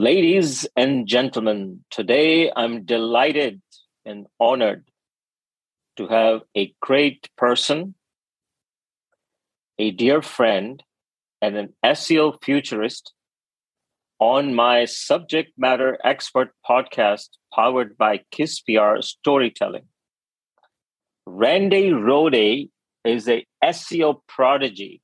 [0.00, 3.60] Ladies and gentlemen, today I'm delighted
[4.06, 4.88] and honored
[5.98, 7.94] to have a great person,
[9.78, 10.82] a dear friend,
[11.42, 13.12] and an SEO futurist
[14.18, 19.84] on my subject matter expert podcast powered by Kiss PR Storytelling.
[21.26, 22.70] Randy Rhode
[23.04, 25.02] is a SEO prodigy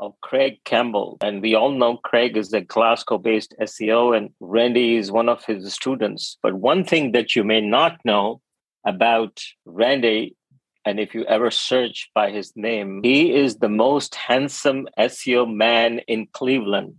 [0.00, 1.18] of Craig Campbell.
[1.22, 5.44] And we all know Craig is a Glasgow based SEO, and Randy is one of
[5.44, 6.38] his students.
[6.42, 8.40] But one thing that you may not know
[8.86, 10.36] about Randy,
[10.84, 16.00] and if you ever search by his name, he is the most handsome SEO man
[16.00, 16.96] in Cleveland.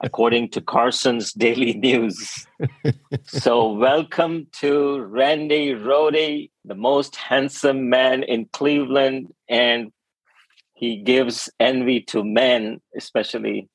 [0.00, 2.46] According to Carson's Daily News.
[3.24, 9.90] so, welcome to Randy Rhode, the most handsome man in Cleveland and
[10.78, 13.68] he gives envy to men, especially.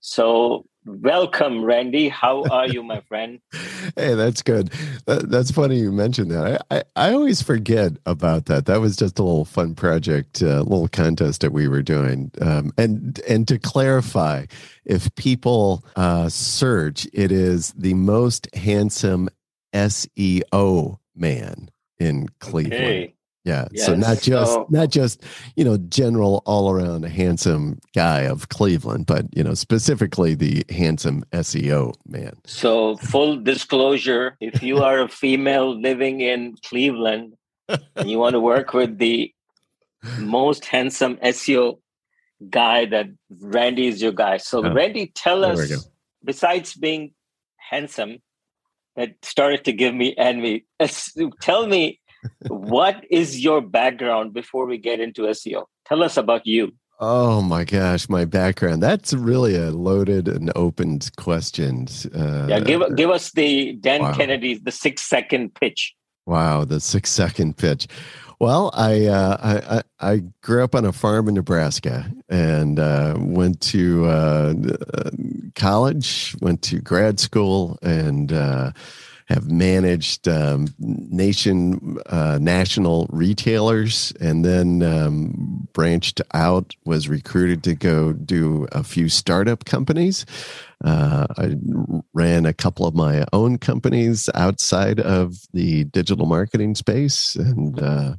[0.00, 2.08] So, welcome, Randy.
[2.08, 3.38] How are you, my friend?
[3.96, 4.72] hey, that's good.
[5.06, 6.64] That, that's funny you mentioned that.
[6.70, 8.66] I, I, I, always forget about that.
[8.66, 12.32] That was just a little fun project, a uh, little contest that we were doing.
[12.40, 14.46] Um, and and to clarify,
[14.84, 19.28] if people uh, search, it is the most handsome
[19.72, 22.82] SEO man in Cleveland.
[22.82, 23.14] Okay.
[23.48, 23.66] Yeah.
[23.72, 23.86] Yes.
[23.86, 25.22] So not just so, not just
[25.56, 31.24] you know general all around handsome guy of Cleveland, but you know specifically the handsome
[31.32, 32.36] SEO man.
[32.44, 37.34] So full disclosure: if you are a female living in Cleveland
[37.96, 39.32] and you want to work with the
[40.18, 41.78] most handsome SEO
[42.50, 43.06] guy, that
[43.40, 44.36] Randy is your guy.
[44.36, 45.88] So oh, Randy, tell us
[46.22, 47.14] besides being
[47.56, 48.18] handsome,
[48.96, 50.66] that started to give me envy.
[51.40, 52.00] Tell me
[52.48, 55.64] what is your background before we get into SEO?
[55.86, 56.72] Tell us about you.
[57.00, 58.82] Oh my gosh, my background.
[58.82, 61.86] That's really a loaded and opened question.
[62.12, 64.14] Uh, yeah, give give us the Dan wow.
[64.14, 65.94] Kennedy the six second pitch.
[66.26, 67.86] Wow, the six second pitch.
[68.40, 73.60] Well, I, uh, I, I grew up on a farm in Nebraska and uh, went
[73.62, 74.54] to uh,
[75.56, 78.70] college, went to grad school, and uh,
[79.28, 87.74] have managed um, nation uh, national retailers and then um, branched out was recruited to
[87.74, 90.24] go do a few startup companies.
[90.84, 91.56] Uh, i
[92.14, 98.14] ran a couple of my own companies outside of the digital marketing space and uh,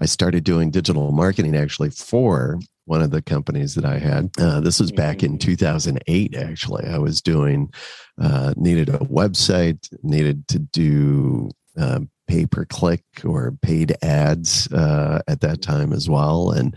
[0.00, 4.30] i started doing digital marketing actually for one of the companies that I had.
[4.38, 5.40] Uh, this was back in mm.
[5.40, 6.86] 2008, actually.
[6.86, 7.72] I was doing,
[8.20, 15.22] uh, needed a website, needed to do uh, pay per click or paid ads uh,
[15.28, 16.50] at that time as well.
[16.50, 16.76] And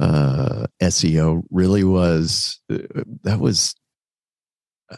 [0.00, 2.78] uh, SEO really was, uh,
[3.24, 3.74] that was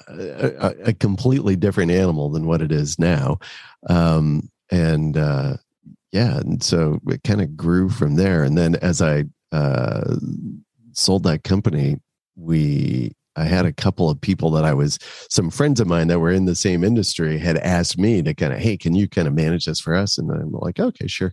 [0.09, 3.39] a, a, completely different animal than what it is now.
[3.89, 5.17] Um, and,
[6.15, 8.45] yeah, and so it kind of grew from there.
[8.45, 10.17] And then as I uh,
[10.93, 11.99] sold that company,
[12.37, 14.99] we I had a couple of people that I was
[15.29, 18.53] some friends of mine that were in the same industry had asked me to kind
[18.53, 20.19] of, hey, can you kind of manage this for us?
[20.19, 21.33] And I'm like, okay, sure.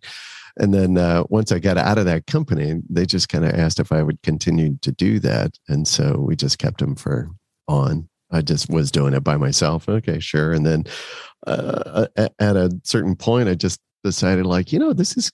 [0.57, 3.79] And then uh, once I got out of that company, they just kind of asked
[3.79, 7.29] if I would continue to do that, and so we just kept them for
[7.67, 8.09] on.
[8.31, 9.87] I just was doing it by myself.
[9.87, 10.53] Okay, sure.
[10.53, 10.83] And then
[11.47, 15.31] uh, at a certain point, I just decided, like, you know, this is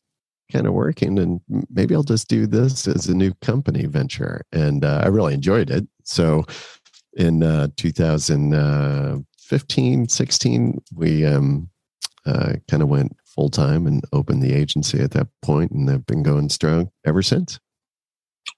[0.51, 4.45] kind of working and maybe I'll just do this as a new company venture.
[4.51, 5.87] And uh, I really enjoyed it.
[6.03, 6.45] So
[7.13, 11.69] in uh, 2015, 16, we um,
[12.25, 16.05] uh, kind of went full time and opened the agency at that point and have
[16.05, 17.59] been going strong ever since.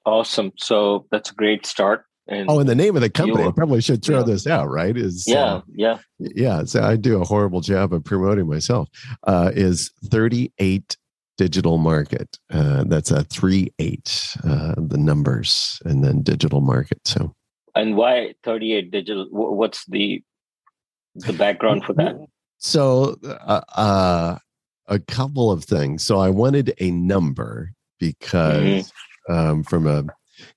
[0.05, 0.51] Awesome.
[0.57, 2.05] So that's a great start.
[2.27, 4.25] And oh, and the name of the company, I probably should throw yeah.
[4.25, 4.95] this out, right?
[4.95, 6.63] Is yeah, uh, yeah, yeah.
[6.63, 8.87] So I do a horrible job of promoting myself.
[9.25, 10.95] Uh, is 38
[11.39, 12.37] digital market.
[12.51, 16.99] Uh, that's a three eight, uh, the numbers, and then digital market.
[17.05, 17.33] So,
[17.75, 19.25] and why thirty eight digital?
[19.31, 20.21] What's the
[21.15, 22.17] the background for that?
[22.57, 24.37] So, uh, uh,
[24.87, 26.03] a couple of things.
[26.03, 28.91] So, I wanted a number because
[29.29, 29.33] mm-hmm.
[29.33, 30.03] um, from a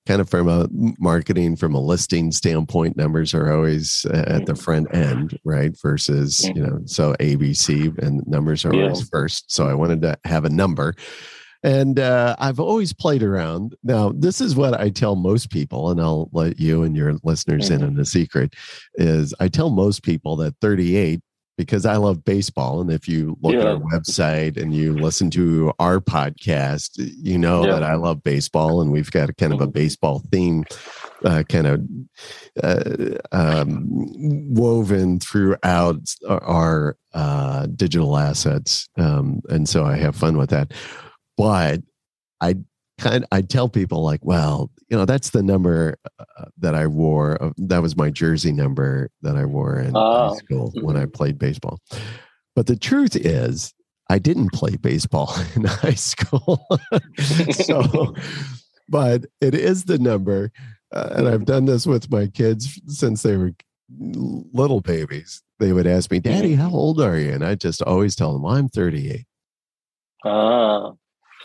[0.07, 0.69] kind of from a
[0.99, 4.63] marketing, from a listing standpoint, numbers are always uh, at the mm-hmm.
[4.63, 5.75] front end, right?
[5.81, 9.51] Versus, you know, so ABC and numbers are always first.
[9.51, 10.95] So I wanted to have a number.
[11.65, 13.77] And uh, I've always played around.
[13.85, 17.71] Now, this is what I tell most people, and I'll let you and your listeners
[17.71, 17.87] in mm-hmm.
[17.87, 18.55] on the secret.
[18.95, 21.21] Is I tell most people that 38
[21.63, 22.81] because I love baseball.
[22.81, 23.61] And if you look yeah.
[23.61, 27.73] at our website and you listen to our podcast, you know yeah.
[27.73, 29.73] that I love baseball and we've got a kind of a mm-hmm.
[29.73, 30.65] baseball theme
[31.25, 31.83] uh, kind of
[32.63, 33.85] uh, um,
[34.55, 38.89] woven throughout our uh, digital assets.
[38.97, 40.73] Um, and so I have fun with that.
[41.37, 41.83] But
[42.41, 42.57] I
[43.03, 47.53] kind I tell people like, well, you know, that's the number uh, that I wore.
[47.59, 50.31] that was my jersey number that I wore in oh.
[50.31, 51.11] high school when I mm-hmm.
[51.11, 51.81] played baseball.
[52.55, 53.73] But the truth is,
[54.11, 56.67] I didn't play baseball in high school.
[57.51, 58.15] so,
[58.89, 60.53] but it is the number,
[60.95, 63.53] uh, and I've done this with my kids since they were
[63.99, 65.43] little babies.
[65.59, 68.45] They would ask me, "Daddy, how old are you?" And I just always tell them,
[68.45, 69.25] "I'm 38."
[70.25, 70.93] Ah.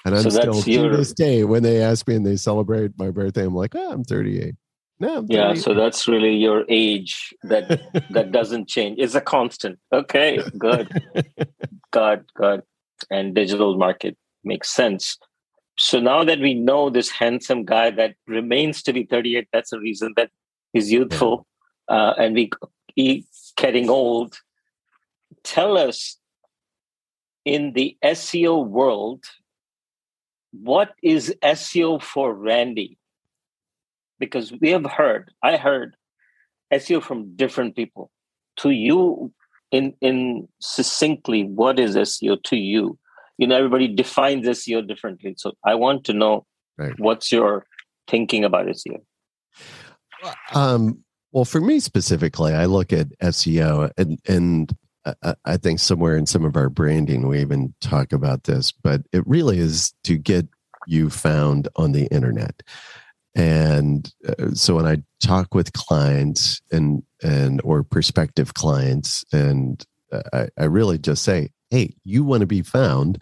[0.06, 0.96] And I'm so still to your...
[0.96, 4.04] this day when they ask me and they celebrate my birthday, I'm like, oh, I'm
[4.04, 4.56] 38.
[5.00, 8.98] No, I'm yeah, so that's really your age that that doesn't change.
[9.00, 9.78] It's a constant.
[9.94, 10.90] Okay, good,
[11.92, 12.64] good, good.
[13.12, 15.18] And digital market makes sense.
[15.78, 19.80] So now that we know this handsome guy that remains to be 38, that's a
[19.80, 20.32] reason that
[20.74, 21.46] he's youthful,
[21.88, 22.50] uh, and we
[22.96, 24.40] he's getting old.
[25.44, 26.18] Tell us
[27.46, 29.24] in the SEO world,
[30.52, 32.98] what is SEO for Randy?
[34.20, 35.96] Because we have heard, I heard
[36.74, 38.12] SEO from different people.
[38.58, 39.32] To you,
[39.72, 42.98] in in succinctly, what is SEO to you?
[43.38, 45.36] You know, everybody defines SEO differently.
[45.38, 46.48] So I want to know
[46.78, 47.00] right.
[47.00, 47.66] what's your
[48.08, 49.02] thinking about SEO.
[50.54, 54.76] Um, well, for me specifically, I look at SEO and and
[55.46, 59.26] I think somewhere in some of our branding, we even talk about this, but it
[59.28, 60.48] really is to get
[60.86, 62.64] you found on the internet.
[63.36, 70.24] And uh, so when I talk with clients and and or prospective clients, and uh,
[70.34, 73.22] I, I really just say, hey, you want to be found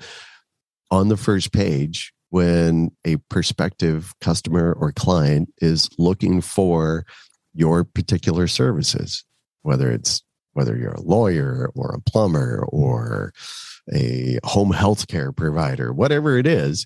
[0.92, 7.06] on the first page when a prospective customer or client is looking for
[7.54, 9.24] your particular services,
[9.64, 10.22] whether it's
[10.56, 13.34] whether you're a lawyer or a plumber or
[13.94, 16.86] a home health care provider, whatever it is,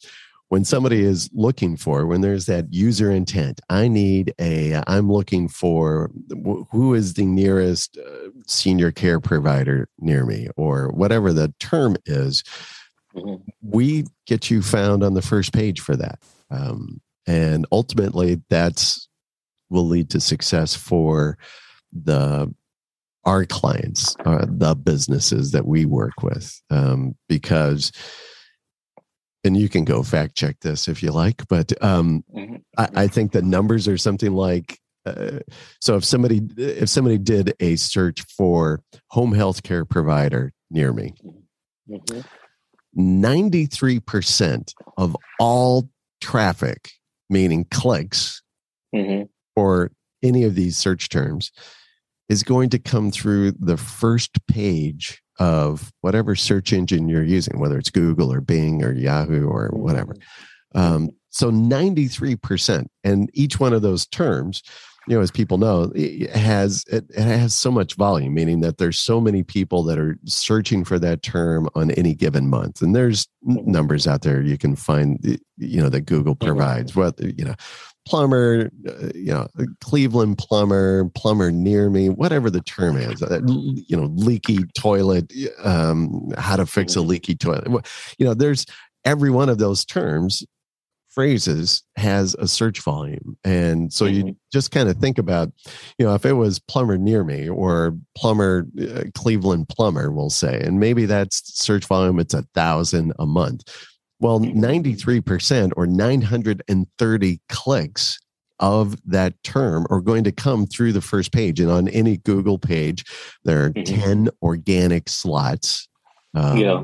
[0.49, 5.47] when somebody is looking for, when there's that user intent, I need a, I'm looking
[5.47, 6.09] for
[6.71, 12.43] who is the nearest uh, senior care provider near me or whatever the term is,
[13.15, 13.35] mm-hmm.
[13.61, 16.19] we get you found on the first page for that.
[16.49, 19.07] Um, and ultimately, that's
[19.69, 21.37] will lead to success for
[21.93, 22.51] the
[23.29, 27.91] our clients, uh, the businesses that we work with, um, because,
[29.43, 32.55] and you can go fact check this if you like, but um, mm-hmm.
[32.75, 34.79] I, I, think the numbers are something like.
[35.05, 35.39] Uh,
[35.79, 41.13] so if somebody if somebody did a search for home health care provider near me,
[41.87, 42.21] mm-hmm.
[42.99, 45.87] 93% of all
[46.19, 46.89] traffic,
[47.29, 48.41] meaning clicks,
[48.93, 49.25] mm-hmm.
[49.55, 49.91] for
[50.23, 51.51] any of these search terms,
[52.29, 57.77] is going to come through the first page of whatever search engine you're using, whether
[57.77, 60.13] it's Google or Bing or Yahoo or whatever.
[60.75, 60.79] Mm-hmm.
[60.79, 62.87] Um, so 93%.
[63.03, 64.61] And each one of those terms,
[65.07, 68.77] you know, as people know, it has it, it has so much volume, meaning that
[68.77, 72.81] there's so many people that are searching for that term on any given month.
[72.81, 73.71] And there's mm-hmm.
[73.71, 76.95] numbers out there you can find, you know, that Google provides.
[76.95, 77.55] What you know,
[78.09, 79.47] plumber, uh, you know,
[79.81, 85.31] Cleveland plumber, plumber near me, whatever the term is, uh, you know, leaky toilet,
[85.63, 87.09] um, how to fix a mm-hmm.
[87.09, 87.67] leaky toilet.
[88.17, 88.65] You know, there's
[89.05, 90.43] every one of those terms
[91.09, 94.33] phrases has a search volume and so you mm-hmm.
[94.53, 95.51] just kind of think about
[95.97, 100.59] you know if it was plumber near me or plumber uh, cleveland plumber we'll say
[100.59, 103.63] and maybe that's search volume it's a thousand a month
[104.19, 108.19] well, 93% or 930 clicks
[108.59, 111.59] of that term are going to come through the first page.
[111.59, 113.05] And on any Google page,
[113.45, 114.01] there are mm-hmm.
[114.01, 115.87] 10 organic slots
[116.33, 116.83] um, yeah.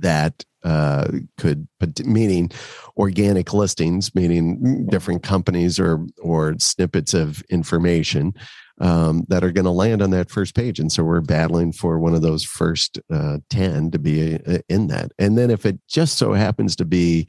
[0.00, 1.66] that uh, could,
[2.04, 2.50] meaning
[2.96, 8.34] organic listings, meaning different companies or, or snippets of information
[8.80, 10.78] um, that are going to land on that first page.
[10.78, 14.88] And so we're battling for one of those first uh, 10 to be uh, in
[14.88, 15.12] that.
[15.18, 17.28] And then if it just so happens to be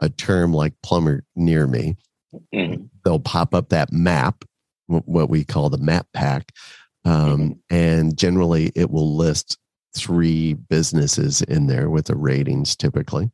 [0.00, 1.96] a term like plumber near me,
[2.54, 2.84] mm-hmm.
[3.04, 4.44] they'll pop up that map,
[4.86, 6.52] what we call the map pack,
[7.04, 7.52] um, mm-hmm.
[7.74, 9.58] and generally it will list
[9.96, 13.30] three businesses in there with the ratings typically.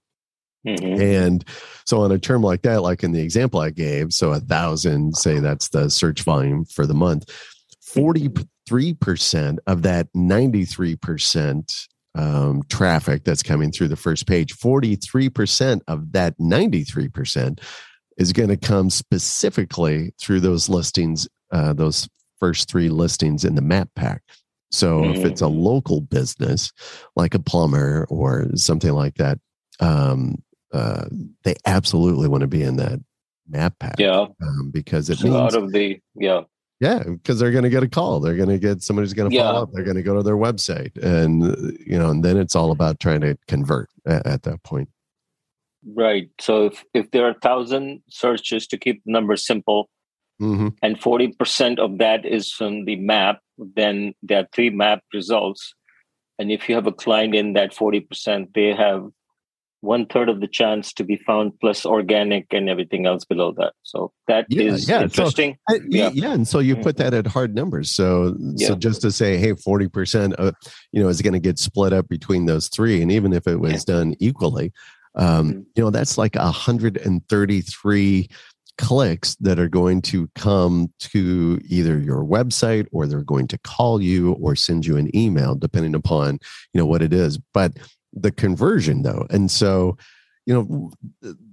[0.67, 1.01] Mm-hmm.
[1.01, 1.45] And
[1.85, 5.17] so on a term like that, like in the example I gave, so a thousand,
[5.17, 7.27] say that's the search volume for the month,
[7.87, 16.37] 43% of that 93% um, traffic that's coming through the first page, 43% of that
[16.39, 17.61] 93%
[18.19, 22.09] is going to come specifically through those listings, uh, those
[22.41, 24.23] first three listings in the map pack.
[24.71, 25.21] So mm-hmm.
[25.21, 25.59] if it's a mm.
[25.59, 26.73] local business
[27.17, 29.39] like a plumber or something like that,
[29.81, 31.07] um, uh,
[31.45, 33.01] they absolutely want to be in that
[33.49, 33.97] map pack.
[33.99, 36.43] Yeah, um, because it so means out of the yeah.
[36.81, 38.21] Yeah, because they're going to get a call.
[38.21, 39.51] They're going to get somebody's going to yeah.
[39.51, 39.71] follow up.
[39.73, 43.01] They're going to go to their website, and you know, and then it's all about
[43.01, 44.89] trying to convert at, at that point.
[45.85, 46.31] Right.
[46.41, 49.89] So if if there are a thousand searches to keep the numbers simple,
[50.41, 50.69] mm-hmm.
[50.81, 55.75] and forty percent of that is from the map, then there are three map results.
[56.39, 59.09] And if you have a client in that forty percent, they have
[59.81, 63.73] one third of the chance to be found plus organic and everything else below that
[63.83, 65.03] so that yeah, is yeah.
[65.03, 66.11] interesting so, yeah.
[66.13, 68.69] yeah and so you put that at hard numbers so yeah.
[68.69, 70.55] so just to say hey 40% of,
[70.93, 73.61] you know is going to get split up between those three and even if it
[73.61, 74.73] was done equally
[75.15, 75.61] um, mm-hmm.
[75.77, 78.29] you know that's like 133
[78.79, 84.01] clicks that are going to come to either your website or they're going to call
[84.01, 86.39] you or send you an email depending upon
[86.73, 87.73] you know what it is but
[88.13, 89.27] the conversion though.
[89.31, 89.97] And so
[90.47, 90.91] you know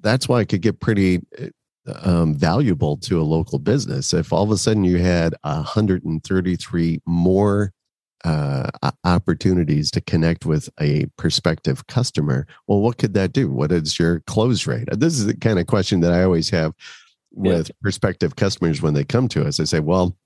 [0.02, 1.22] that's why it could get pretty
[2.02, 4.14] um, valuable to a local business.
[4.14, 7.74] If all of a sudden you had 133 more
[8.24, 8.70] uh,
[9.04, 13.52] opportunities to connect with a prospective customer well what could that do?
[13.52, 14.88] What is your close rate?
[14.92, 16.74] This is the kind of question that i always have
[17.32, 17.76] with yeah.
[17.82, 19.60] prospective customers when they come to us.
[19.60, 20.18] I say well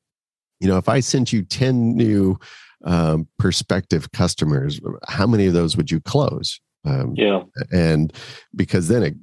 [0.60, 2.38] you know if i sent you 10 new
[2.86, 6.60] um, prospective customers, how many of those would you close?
[6.86, 8.14] Um, yeah, and
[8.56, 9.16] because then it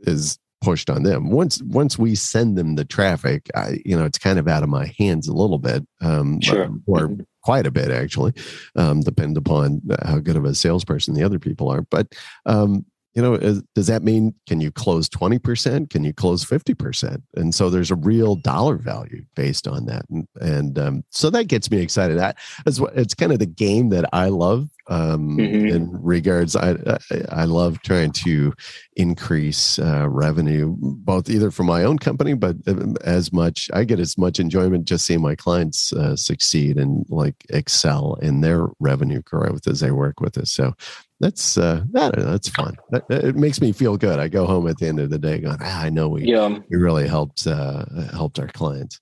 [0.00, 1.30] is pushed on them.
[1.30, 4.68] Once once we send them the traffic, I, you know, it's kind of out of
[4.68, 6.68] my hands a little bit, um, sure.
[6.86, 7.22] or mm-hmm.
[7.42, 8.32] quite a bit actually,
[8.76, 11.82] um, depend upon how good of a salesperson the other people are.
[11.82, 12.08] But
[12.46, 12.84] um,
[13.18, 15.90] you know, is, does that mean can you close 20%?
[15.90, 17.20] Can you close 50%?
[17.34, 20.04] And so there's a real dollar value based on that.
[20.08, 22.16] And, and um, so that gets me excited.
[22.16, 25.66] That is what it's kind of the game that I love um, mm-hmm.
[25.66, 26.54] in regards.
[26.54, 26.98] I, I,
[27.30, 28.54] I, love trying to
[28.96, 34.00] increase uh, revenue, both either for my own company, but um, as much, I get
[34.00, 39.22] as much enjoyment just seeing my clients uh, succeed and like excel in their revenue
[39.22, 40.52] growth as they work with us.
[40.52, 40.74] So
[41.20, 42.76] that's uh know, that's fun.
[42.90, 44.18] That, it makes me feel good.
[44.18, 46.58] I go home at the end of the day going ah, i know we yeah.
[46.70, 49.00] we really helped uh helped our clients.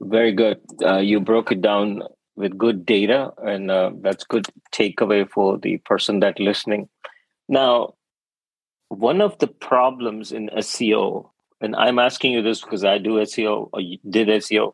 [0.00, 0.60] Very good.
[0.84, 2.02] Uh, you broke it down
[2.34, 6.88] with good data and uh, that's good takeaway for the person that listening.
[7.48, 7.94] Now
[8.92, 11.30] one of the problems in seo
[11.62, 14.72] and i'm asking you this because i do seo or did seo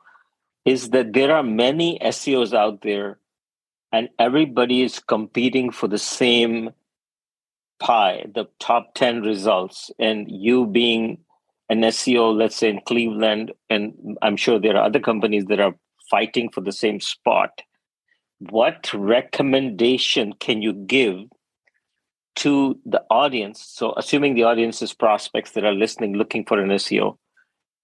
[0.65, 3.19] is that there are many seos out there
[3.93, 6.71] and everybody is competing for the same
[7.79, 9.91] pie, the top 10 results.
[9.99, 11.19] And you being
[11.69, 15.75] an SEO, let's say in Cleveland, and I'm sure there are other companies that are
[16.11, 17.63] fighting for the same spot.
[18.39, 21.25] What recommendation can you give
[22.37, 23.63] to the audience?
[23.63, 27.19] So, assuming the audience is prospects that are listening, looking for an SEO,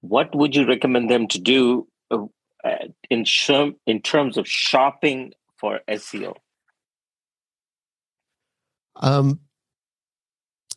[0.00, 2.18] what would you recommend them to do uh,
[3.10, 3.24] in,
[3.86, 5.32] in terms of shopping
[5.64, 6.34] for SEO?
[8.96, 9.40] Um,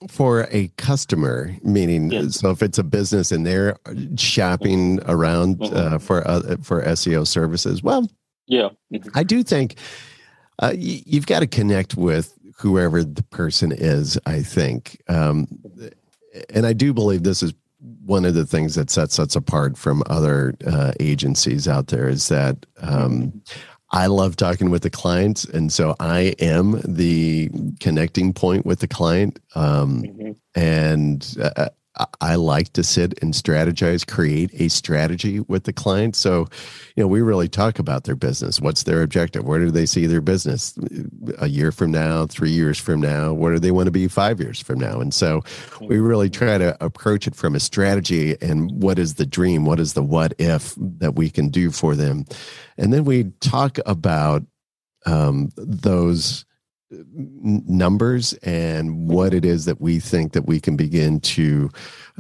[0.08, 2.40] for a customer, meaning yes.
[2.40, 3.76] so if it's a business and they're
[4.16, 5.96] shopping around mm-hmm.
[5.96, 8.10] uh, for uh, for SEO services, well,
[8.46, 9.10] yeah, mm-hmm.
[9.14, 9.76] I do think
[10.60, 14.18] uh, y- you've got to connect with whoever the person is.
[14.26, 15.48] I think, um,
[16.50, 17.54] and I do believe this is
[18.06, 22.30] one of the things that sets us apart from other uh, agencies out there is
[22.30, 23.38] that um, mm-hmm.
[23.92, 28.88] I love talking with the clients, and so I am the connecting point with the
[28.88, 29.40] client.
[29.56, 30.32] Um, mm-hmm.
[30.56, 31.70] And uh,
[32.22, 36.16] I like to sit and strategize, create a strategy with the client.
[36.16, 36.48] So,
[36.96, 38.62] you know, we really talk about their business.
[38.62, 39.46] What's their objective?
[39.46, 40.78] Where do they see their business
[41.40, 43.34] a year from now, three years from now?
[43.34, 45.00] Where do they want to be five years from now?
[45.00, 45.42] And so
[45.82, 49.66] we really try to approach it from a strategy and what is the dream?
[49.66, 52.26] What is the what if that we can do for them?
[52.78, 54.44] And then we talk about
[55.06, 56.46] um, those
[56.90, 61.70] numbers and what it is that we think that we can begin to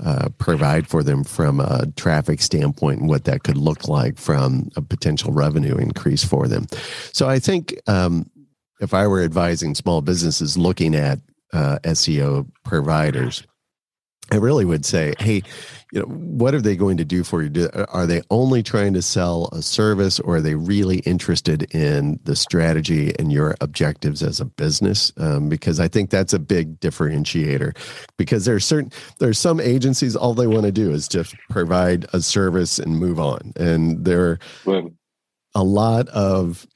[0.03, 4.69] uh, provide for them from a traffic standpoint and what that could look like from
[4.75, 6.65] a potential revenue increase for them.
[7.13, 8.29] So I think um,
[8.81, 11.19] if I were advising small businesses looking at
[11.53, 13.43] uh, SEO providers,
[14.31, 15.43] I really would say, hey,
[15.91, 17.49] you know, what are they going to do for you?
[17.49, 22.19] Do, are they only trying to sell a service, or are they really interested in
[22.23, 25.13] the strategy and your objectives as a business?
[25.17, 27.77] Um, because I think that's a big differentiator.
[28.17, 32.21] Because there's certain there's some agencies all they want to do is just provide a
[32.21, 34.81] service and move on, and there are
[35.55, 36.67] a lot of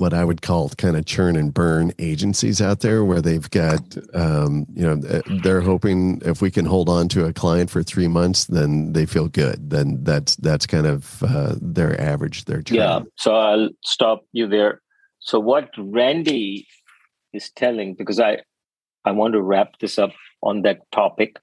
[0.00, 3.80] what I would call kind of churn and burn agencies out there where they've got,
[4.14, 4.96] um, you know,
[5.42, 9.06] they're hoping if we can hold on to a client for three months, then they
[9.06, 9.70] feel good.
[9.70, 12.46] Then that's that's kind of uh, their average.
[12.46, 12.76] Their churn.
[12.78, 13.00] yeah.
[13.16, 14.80] So I'll stop you there.
[15.18, 16.66] So what Randy
[17.32, 18.38] is telling, because I
[19.04, 21.36] I want to wrap this up on that topic.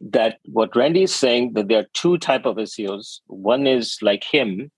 [0.00, 3.20] That what Randy is saying that there are two type of SEOs.
[3.26, 4.70] One is like him,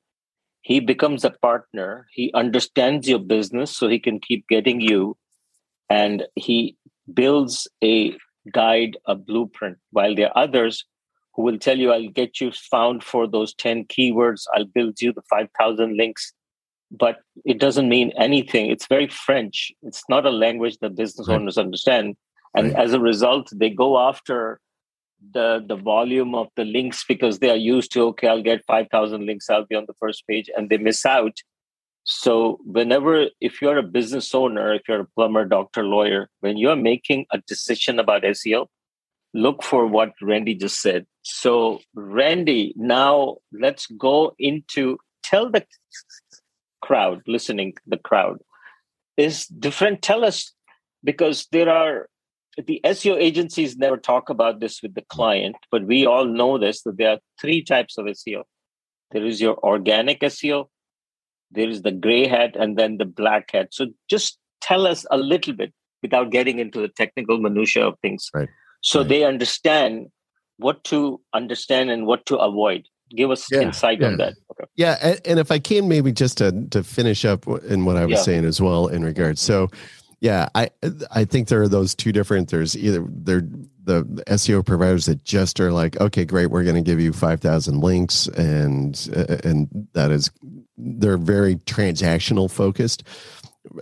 [0.66, 2.08] he becomes a partner.
[2.12, 5.16] He understands your business so he can keep getting you.
[5.88, 6.76] And he
[7.14, 8.16] builds a
[8.52, 10.84] guide a blueprint while there are others
[11.34, 14.42] who will tell you i'll get you found for those 10 keywords.
[14.56, 16.32] I'll build you the 5000 links.
[16.90, 18.68] But it doesn't mean anything.
[18.68, 19.70] It's very french.
[19.82, 21.36] It's not a language that business right.
[21.36, 22.16] owners understand.
[22.56, 22.82] And right.
[22.82, 24.58] as a result they go after
[25.32, 29.26] the the volume of the links because they are used to okay i'll get 5000
[29.26, 31.38] links i'll be on the first page and they miss out.
[32.08, 36.76] So whenever if you're a business owner if you're a plumber doctor lawyer when you're
[36.76, 38.66] making a decision about seo
[39.34, 41.06] look for what randy just said.
[41.22, 45.66] So randy now let's go into tell the
[46.80, 48.38] crowd listening the crowd
[49.16, 50.02] is different.
[50.02, 50.52] Tell us
[51.02, 52.08] because there are
[52.64, 56.82] the SEO agencies never talk about this with the client, but we all know this
[56.82, 58.44] that there are three types of SEO.
[59.12, 60.68] There is your organic SEO,
[61.50, 63.68] there is the gray hat, and then the black hat.
[63.72, 68.30] So just tell us a little bit without getting into the technical minutia of things.
[68.34, 68.48] Right.
[68.82, 69.08] So right.
[69.08, 70.08] they understand
[70.58, 72.88] what to understand and what to avoid.
[73.10, 74.08] Give us yeah, insight yeah.
[74.08, 74.34] on that.
[74.50, 74.68] Okay.
[74.74, 78.04] Yeah, and, and, if I can, maybe just to to finish up in what I
[78.04, 78.22] was yeah.
[78.22, 79.40] saying as well in regards.
[79.40, 79.70] So
[80.20, 80.70] yeah, I
[81.10, 82.50] I think there are those two different.
[82.50, 83.46] There's either they're
[83.84, 87.40] the SEO providers that just are like, okay, great, we're going to give you five
[87.40, 88.96] thousand links, and
[89.44, 90.30] and that is
[90.76, 93.02] they're very transactional focused.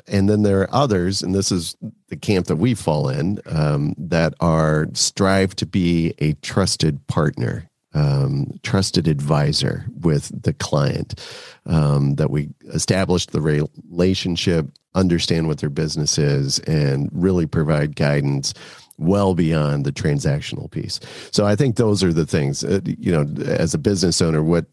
[0.09, 1.77] And then there are others, and this is
[2.09, 7.69] the camp that we fall in, um, that are strive to be a trusted partner
[7.95, 11.21] um, trusted advisor with the client
[11.67, 18.55] um, that we establish the relationship understand what their business is and really provide guidance
[18.97, 21.01] well beyond the transactional piece.
[21.33, 24.67] So i think those are the things uh, you know as a business owner what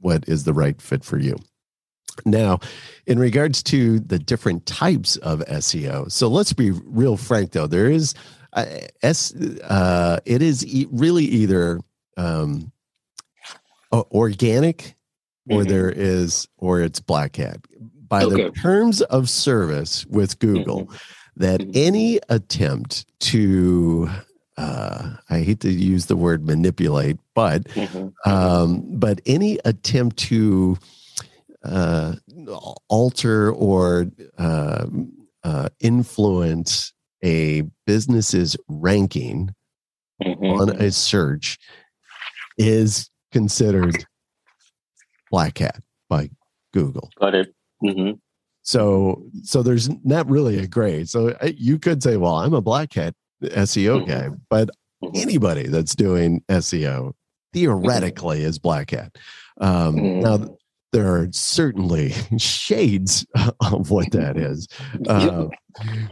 [0.00, 1.36] what is the right fit for you?
[2.24, 2.60] Now
[3.06, 7.66] in regards to the different types of seo so let's be real frank though.
[7.66, 8.14] There is
[8.52, 8.66] uh,
[9.02, 11.80] S, uh, it is e- really either
[12.16, 12.72] um,
[13.92, 14.96] organic
[15.48, 15.70] or mm-hmm.
[15.70, 17.58] there is or it's black hat
[18.10, 18.44] by okay.
[18.44, 20.96] the terms of service with Google mm-hmm.
[21.36, 21.70] that mm-hmm.
[21.74, 24.10] any attempt to
[24.58, 28.30] uh, I hate to use the word manipulate, but mm-hmm.
[28.30, 30.76] um, but any attempt to
[31.64, 32.16] uh,
[32.88, 34.86] alter or uh,
[35.42, 36.92] uh influence
[37.24, 39.54] a business's ranking
[40.22, 40.44] mm-hmm.
[40.44, 41.58] on a search
[42.58, 44.04] is considered
[45.30, 46.28] black hat by
[46.72, 47.08] Google.
[47.18, 47.54] Got it.
[47.82, 48.12] Mm-hmm.
[48.62, 51.08] So, so there's not really a grade.
[51.08, 54.10] So you could say, well, I'm a black hat SEO mm-hmm.
[54.10, 54.70] guy, but
[55.02, 55.16] mm-hmm.
[55.16, 57.12] anybody that's doing SEO
[57.52, 59.16] theoretically is black hat.
[59.60, 60.20] Um, mm-hmm.
[60.20, 60.56] Now,
[60.92, 63.26] there are certainly shades
[63.60, 64.68] of what that is.
[65.08, 65.48] Uh,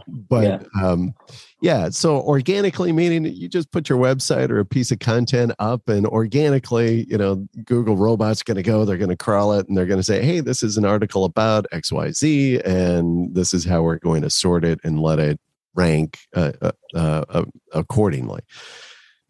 [0.07, 0.63] but yeah.
[0.81, 1.13] Um,
[1.61, 5.89] yeah, so organically meaning you just put your website or a piece of content up,
[5.89, 9.77] and organically, you know, Google robot's going to go, they're going to crawl it, and
[9.77, 13.81] they're going to say, hey, this is an article about XYZ, and this is how
[13.81, 15.39] we're going to sort it and let it
[15.75, 18.41] rank uh, uh, uh, accordingly.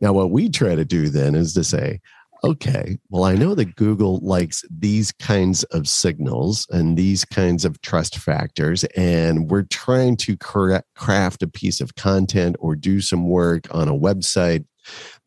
[0.02, 2.00] Now, what we try to do then is to say,
[2.44, 7.82] okay, well, I know that Google likes these kinds of signals and these kinds of
[7.82, 13.68] trust factors, and we're trying to craft a piece of content or do some work
[13.72, 14.66] on a website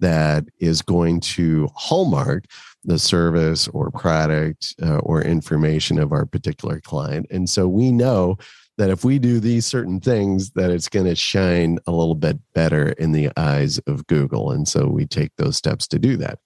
[0.01, 2.45] that is going to hallmark
[2.85, 7.27] the service or product uh, or information of our particular client.
[7.31, 8.37] And so we know
[8.79, 12.39] that if we do these certain things that it's going to shine a little bit
[12.55, 14.51] better in the eyes of google.
[14.51, 16.39] And so we take those steps to do that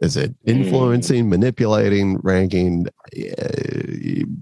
[0.00, 0.36] is it mm.
[0.46, 1.28] influencing mm.
[1.28, 2.86] manipulating ranking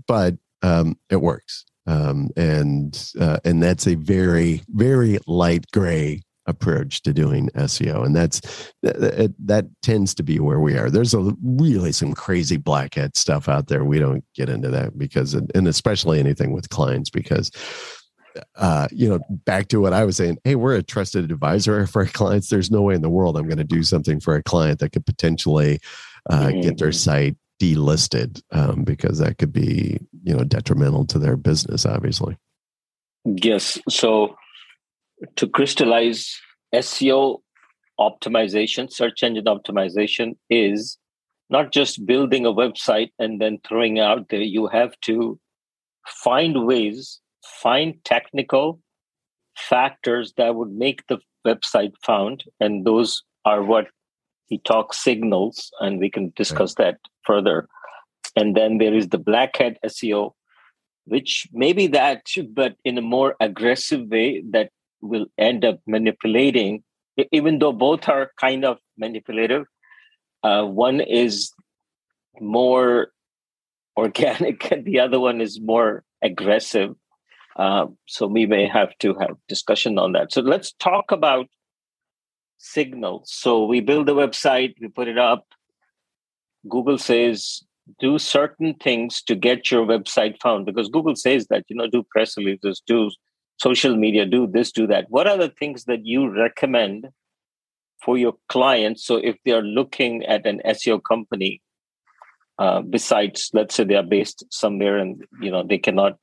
[0.06, 7.02] but um, it works um, and uh, and that's a very very light gray approach
[7.02, 8.40] to doing SEO, and that's
[8.82, 10.90] that, that tends to be where we are.
[10.90, 13.84] There's a really some crazy black hat stuff out there.
[13.84, 17.50] We don't get into that because, and especially anything with clients, because
[18.56, 20.38] uh, you know, back to what I was saying.
[20.44, 22.48] Hey, we're a trusted advisor for our clients.
[22.48, 24.92] There's no way in the world I'm going to do something for a client that
[24.92, 25.80] could potentially
[26.30, 26.60] uh, mm-hmm.
[26.60, 26.94] get their mm-hmm.
[26.94, 31.86] site delisted um, because that could be, you know, detrimental to their business.
[31.86, 32.36] Obviously.
[33.24, 33.78] Yes.
[33.88, 34.36] So
[35.36, 36.38] to crystallize
[36.74, 37.40] SEO
[37.98, 40.98] optimization, search engine optimization is
[41.48, 44.40] not just building a website and then throwing out there.
[44.40, 45.38] You have to
[46.06, 47.20] find ways,
[47.62, 48.80] find technical
[49.56, 52.44] factors that would make the website found.
[52.60, 53.86] And those are what
[54.46, 56.92] he talks signals, and we can discuss right.
[56.92, 57.68] that further.
[58.36, 60.32] And then there is the black hat SEO,
[61.04, 66.82] which maybe that, but in a more aggressive way that will end up manipulating,
[67.32, 69.64] even though both are kind of manipulative.
[70.42, 71.52] Uh, one is
[72.40, 73.08] more
[73.96, 76.94] organic, and the other one is more aggressive.
[77.56, 80.32] Uh, so we may have to have discussion on that.
[80.32, 81.46] So let's talk about
[82.58, 83.32] signals.
[83.32, 85.46] So we build a website, we put it up.
[86.68, 87.62] Google says
[88.00, 92.02] do certain things to get your website found because Google says that you know do
[92.10, 93.10] press releases, do
[93.58, 95.06] social media, do this, do that.
[95.08, 97.08] What are the things that you recommend
[98.02, 99.04] for your clients?
[99.04, 101.62] So if they are looking at an SEO company,
[102.58, 106.18] uh, besides, let's say they are based somewhere and you know they cannot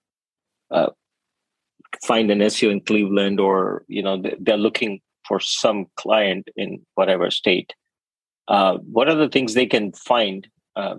[0.70, 0.90] uh,
[2.04, 7.32] find an SEO in Cleveland, or you know they're looking for some client in whatever
[7.32, 7.74] state.
[8.48, 10.96] Uh, what are the things they can find uh,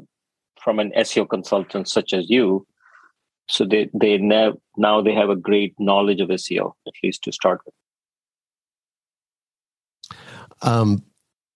[0.63, 2.67] from an SEO consultant such as you
[3.49, 7.33] so they they now now they have a great knowledge of SEO at least to
[7.33, 7.75] start with.
[10.63, 11.05] Um,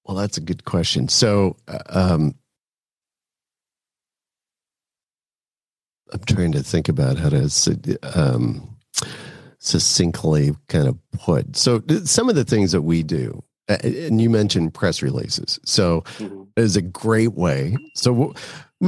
[0.04, 1.08] well, that's a good question.
[1.08, 2.34] So, uh, um,
[6.12, 8.76] I'm trying to think about how to um,
[9.68, 11.56] succinctly kind of put.
[11.56, 15.58] So, some of the things that we do, and you mentioned press releases.
[15.64, 16.44] So, mm-hmm.
[16.56, 17.76] is a great way.
[17.94, 18.34] So,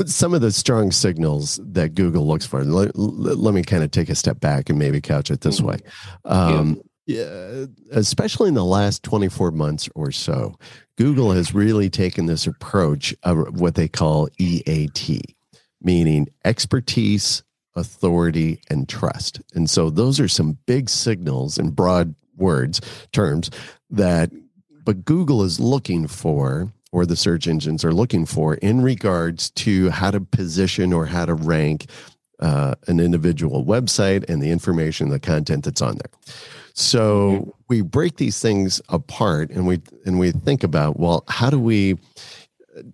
[0.07, 2.64] some of the strong signals that Google looks for.
[2.64, 5.69] Let, let me kind of take a step back and maybe couch it this mm-hmm.
[5.69, 5.79] way.
[6.25, 7.64] Um, yeah.
[7.90, 10.57] especially in the last 24 months or so,
[10.97, 15.35] Google has really taken this approach of what they call EAT,
[15.83, 17.43] meaning expertise,
[17.74, 19.40] authority, and trust.
[19.54, 22.80] And so those are some big signals in broad words,
[23.12, 23.50] terms
[23.90, 24.30] that,
[24.85, 29.90] but Google is looking for or the search engines are looking for in regards to
[29.90, 31.87] how to position or how to rank
[32.40, 36.35] uh, an individual website and the information, the content that's on there.
[36.74, 37.50] So mm-hmm.
[37.68, 41.98] we break these things apart and we and we think about well, how do we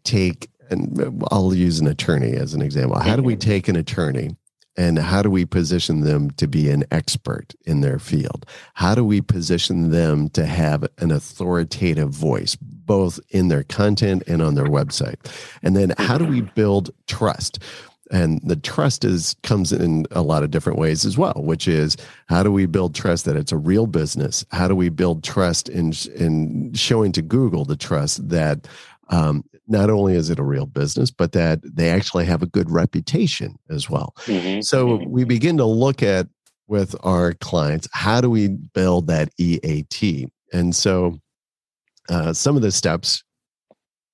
[0.05, 2.99] take and I'll use an attorney as an example.
[2.99, 3.49] How do we mm-hmm.
[3.49, 4.37] take an attorney
[4.77, 8.47] and how do we position them to be an expert in their field?
[8.75, 14.43] How do we position them to have an authoritative voice, both in their content and
[14.43, 15.17] on their website?
[15.63, 17.59] And then how do we build trust?
[18.13, 21.97] and the trust is comes in a lot of different ways as well which is
[22.29, 25.69] how do we build trust that it's a real business how do we build trust
[25.69, 28.69] in in showing to google the trust that
[29.09, 32.71] um, not only is it a real business, but that they actually have a good
[32.71, 34.15] reputation as well.
[34.25, 34.61] Mm-hmm.
[34.61, 35.11] So mm-hmm.
[35.11, 36.29] we begin to look at
[36.69, 40.29] with our clients how do we build that EAT?
[40.53, 41.19] And so
[42.09, 43.23] uh, some of the steps,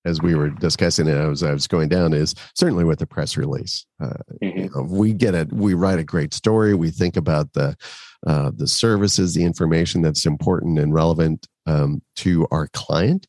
[0.04, 3.36] as we were discussing it as I was going down, is certainly with the press
[3.36, 3.86] release.
[4.02, 4.58] Uh, mm-hmm.
[4.58, 7.76] you know, we get it, we write a great story, we think about the
[8.24, 13.26] uh, the services, the information that's important and relevant um, to our client.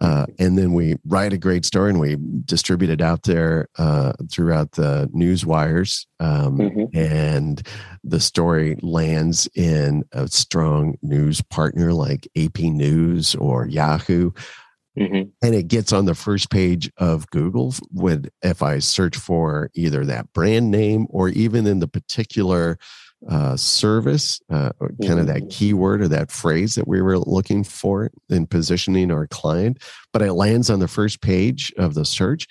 [0.00, 4.12] Uh, and then we write a great story and we distribute it out there uh,
[4.30, 6.06] throughout the news wires.
[6.20, 6.96] Um, mm-hmm.
[6.96, 7.66] And
[8.04, 14.30] the story lands in a strong news partner like AP News or Yahoo.
[14.98, 15.30] Mm-hmm.
[15.42, 20.04] And it gets on the first page of Google when if I search for either
[20.04, 22.78] that brand name or even in the particular
[23.28, 24.70] uh, service, uh,
[25.04, 25.48] kind of that mm-hmm.
[25.48, 29.78] keyword or that phrase that we were looking for in positioning our client,
[30.12, 32.46] but it lands on the first page of the search.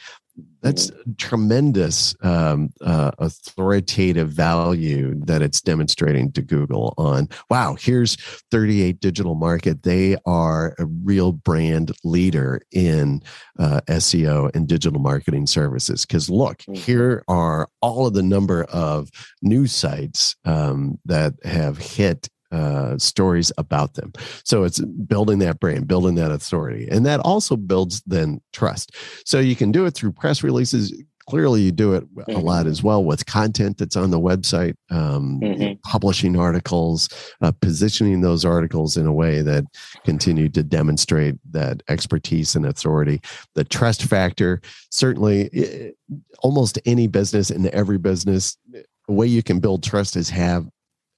[0.62, 7.30] That's tremendous um, uh, authoritative value that it's demonstrating to Google on.
[7.50, 8.16] Wow, here's
[8.52, 9.84] 38 Digital Market.
[9.84, 13.22] They are a real brand leader in
[13.60, 16.06] uh, SEO and digital marketing services.
[16.06, 16.74] Because look, mm-hmm.
[16.74, 19.10] here are all of the number of
[19.42, 24.14] news sites um, that have hit uh, stories about them.
[24.44, 26.88] So it's building that brand, building that authority.
[26.90, 28.96] And that also builds then trust.
[29.26, 30.94] So you can do it through press releases.
[31.30, 32.40] Clearly, you do it a mm-hmm.
[32.40, 35.74] lot as well with content that's on the website, um, mm-hmm.
[35.84, 37.10] publishing articles,
[37.42, 39.66] uh, positioning those articles in a way that
[40.06, 43.20] continue to demonstrate that expertise and authority.
[43.56, 45.94] The trust factor, certainly,
[46.40, 50.66] almost any business in every business, the way you can build trust is have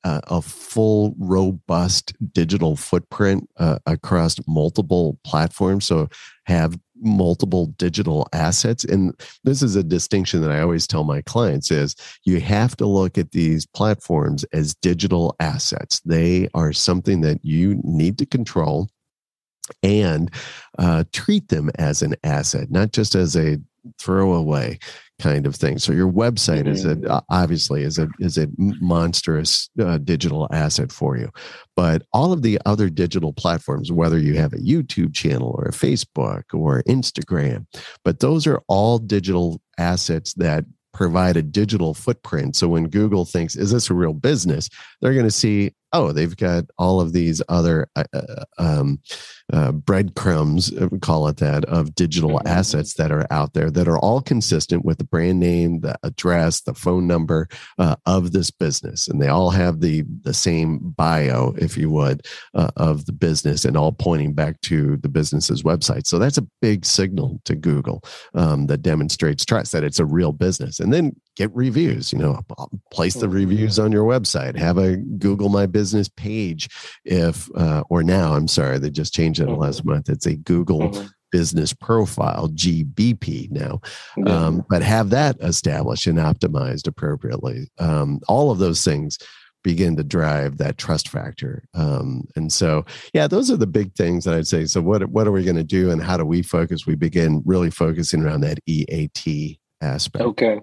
[0.03, 5.85] uh, a full, robust digital footprint uh, across multiple platforms.
[5.85, 6.09] So
[6.45, 11.71] have multiple digital assets and this is a distinction that i always tell my clients
[11.71, 17.39] is you have to look at these platforms as digital assets they are something that
[17.41, 18.89] you need to control
[19.81, 20.29] and
[20.77, 23.57] uh, treat them as an asset not just as a
[23.99, 24.79] throwaway
[25.19, 25.77] kind of thing.
[25.77, 26.69] So your website mm-hmm.
[26.69, 27.17] is a mm-hmm.
[27.29, 31.29] obviously is a is a monstrous uh, digital asset for you.
[31.75, 35.71] But all of the other digital platforms, whether you have a YouTube channel or a
[35.71, 37.65] Facebook or Instagram,
[38.03, 42.55] but those are all digital assets that provide a digital footprint.
[42.55, 44.69] So when Google thinks, is this a real business?
[45.01, 48.99] They're going to see, oh, they've got all of these other uh, uh um,
[49.52, 52.47] uh, breadcrumbs, uh, we call it that, of digital mm-hmm.
[52.47, 56.62] assets that are out there that are all consistent with the brand name, the address,
[56.62, 57.47] the phone number
[57.80, 62.25] uh, of this business, and they all have the the same bio, if you would,
[62.54, 66.06] uh, of the business, and all pointing back to the business's website.
[66.06, 68.04] So that's a big signal to Google
[68.36, 72.12] um, that demonstrates trust that it's a real business, and then get reviews.
[72.12, 72.41] You know,
[72.91, 73.86] place the reviews mm-hmm.
[73.86, 74.58] on your website.
[74.58, 76.69] Have a Google My Business page,
[77.06, 79.62] if uh, or now I'm sorry, they just changed it mm-hmm.
[79.62, 80.10] last month.
[80.10, 81.08] It's a Google mm-hmm.
[81.32, 83.80] business profile, GBP now.
[84.28, 87.69] Um, but have that established and optimized appropriately.
[87.80, 89.17] Um, all of those things
[89.63, 91.63] begin to drive that trust factor.
[91.73, 94.65] Um, and so, yeah, those are the big things that I'd say.
[94.65, 96.86] So, what what are we going to do, and how do we focus?
[96.86, 100.25] We begin really focusing around that EAT aspect.
[100.25, 100.60] Okay.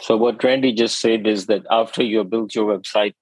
[0.00, 3.14] So, what Randy just said is that after you build your website,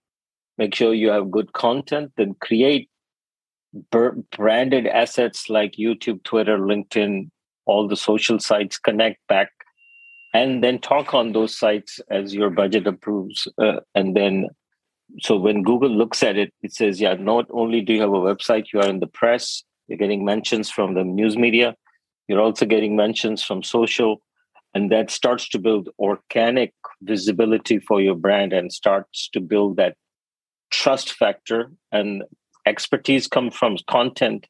[0.56, 2.88] make sure you have good content, then create
[4.32, 7.30] branded assets like YouTube, Twitter, LinkedIn,
[7.66, 9.50] all the social sites connect back
[10.34, 13.48] and then talk on those sites as your budget approves.
[13.58, 14.48] Uh, and then,
[15.20, 18.12] so when Google looks at it, it says, yeah, not only do you have a
[18.12, 21.74] website, you are in the press, you're getting mentions from the news media,
[22.26, 24.20] you're also getting mentions from social.
[24.78, 29.96] And that starts to build organic visibility for your brand and starts to build that
[30.70, 31.72] trust factor.
[31.90, 32.22] And
[32.64, 34.46] expertise come from content.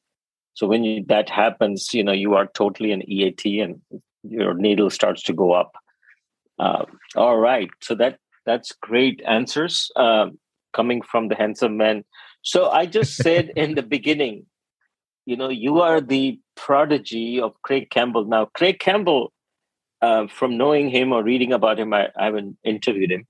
[0.52, 3.80] So when you, that happens you know you are totally an eat and
[4.22, 5.72] your needle starts to go up.
[6.58, 6.84] Uh,
[7.16, 7.70] all right.
[7.80, 10.26] So that that's great answers uh,
[10.74, 12.04] coming from the handsome man.
[12.42, 14.44] So i just said in the beginning
[15.24, 18.26] you know you are the prodigy of craig campbell.
[18.26, 19.32] Now craig campbell
[20.00, 23.26] uh, from knowing him or reading about him I, I haven't interviewed him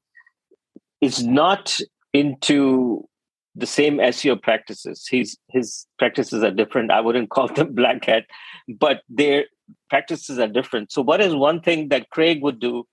[1.01, 1.79] is not
[2.13, 3.09] into
[3.55, 5.07] the same SEO practices.
[5.11, 6.91] His his practices are different.
[6.91, 8.27] I wouldn't call them black hat,
[8.69, 9.47] but their
[9.91, 10.93] practices are different.
[10.93, 12.87] So, what is one thing that Craig would do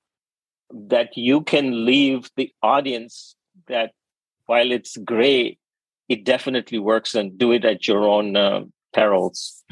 [0.72, 3.36] that you can leave the audience
[3.68, 3.92] that
[4.48, 5.58] while it's gray,
[6.10, 8.62] it definitely works and do it at your own uh,
[8.94, 9.64] perils?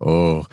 [0.00, 0.46] oh,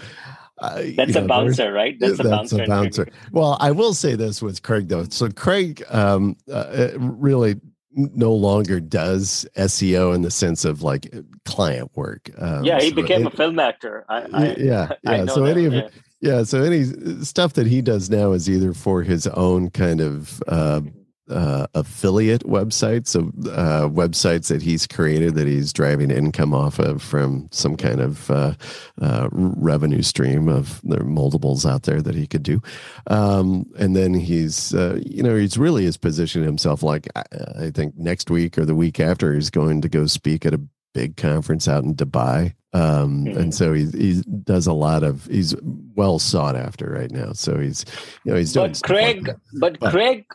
[0.60, 2.00] that's a know, bouncer, right?
[2.00, 2.64] That's, a bouncer.
[2.64, 3.08] A bouncer.
[3.32, 5.04] Well, I will say this with Craig though.
[5.06, 7.60] So Craig um, uh, really
[7.96, 11.14] no longer does SEO in the sense of like
[11.46, 12.30] client work.
[12.38, 14.06] Um, yeah, he so became it, a film actor.
[14.10, 15.26] I, I, yeah, yeah.
[15.26, 15.90] so that, any of yeah.
[16.22, 16.84] yeah, so any
[17.24, 20.82] stuff that he does now is either for his own kind of uh,
[21.30, 27.02] uh, affiliate websites, so uh, websites that he's created that he's driving income off of
[27.02, 28.54] from some kind of uh,
[29.02, 32.62] uh revenue stream of there are multiples out there that he could do.
[33.08, 37.24] Um, and then he's, uh, you know, he's really has positioned himself like I,
[37.60, 40.62] I think next week or the week after he's going to go speak at a
[40.94, 42.54] big conference out in Dubai.
[42.74, 43.38] Um, mm-hmm.
[43.38, 45.56] and so he, he does a lot of he's
[45.96, 47.34] well sought after right now.
[47.34, 47.86] So he's
[48.24, 48.72] you know he's doing.
[48.72, 50.26] But Craig, like but, but Craig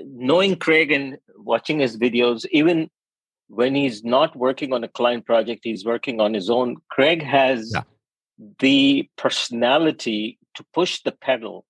[0.00, 2.90] knowing Craig and watching his videos, even
[3.48, 6.76] when he's not working on a client project, he's working on his own.
[6.90, 7.82] Craig has yeah.
[8.58, 11.64] the personality to push the pedal.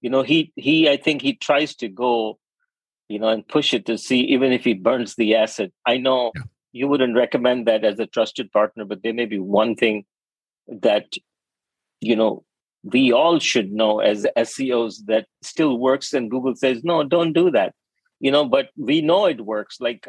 [0.00, 2.38] You know, he he I think he tries to go,
[3.08, 5.70] you know, and push it to see even if he burns the asset.
[5.86, 6.42] I know yeah.
[6.72, 10.04] you wouldn't recommend that as a trusted partner, but there may be one thing
[10.68, 11.12] that
[12.00, 12.44] you know
[12.82, 17.50] we all should know as SEOs that still works and Google says, no, don't do
[17.50, 17.74] that.
[18.20, 19.80] You know, but we know it works.
[19.80, 20.08] Like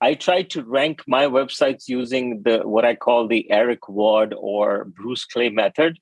[0.00, 4.84] I try to rank my websites using the what I call the Eric Ward or
[4.84, 5.98] Bruce Clay method.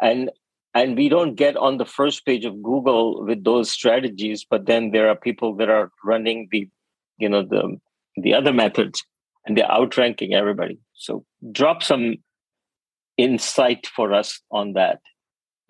[0.00, 0.30] And
[0.74, 4.90] and we don't get on the first page of Google with those strategies, but then
[4.90, 6.68] there are people that are running the,
[7.18, 7.76] you know, the
[8.16, 9.04] the other methods
[9.46, 10.78] and they're outranking everybody.
[10.94, 12.16] So drop some
[13.16, 15.00] insight for us on that.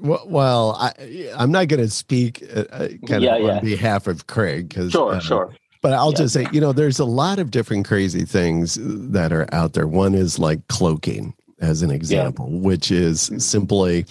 [0.02, 4.06] Well, well I, I'm not going to speak uh, uh kind yeah, of on behalf
[4.06, 5.54] of Craig because sure, uh, sure.
[5.80, 6.18] But I'll yeah.
[6.18, 9.86] just say, you know, there's a lot of different crazy things that are out there.
[9.86, 12.58] One is like cloaking, as an example, yeah.
[12.58, 14.06] which is simply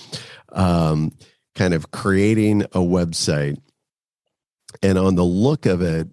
[0.53, 1.11] um,
[1.55, 3.57] kind of creating a website,
[4.81, 6.07] and on the look of it,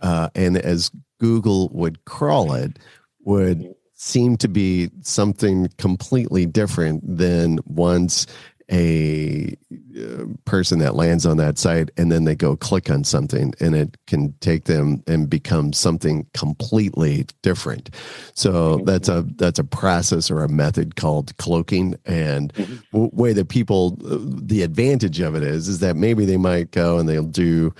[0.00, 2.78] uh, and as Google would crawl it,
[3.24, 3.72] would mm-hmm.
[3.94, 8.26] seem to be something completely different than once
[8.70, 9.56] a
[9.96, 13.74] uh, person that lands on that site and then they go click on something and
[13.74, 17.90] it can take them and become something completely different
[18.34, 18.84] so mm-hmm.
[18.84, 23.16] that's a that's a process or a method called cloaking and mm-hmm.
[23.16, 27.08] way that people the advantage of it is is that maybe they might go and
[27.08, 27.72] they'll do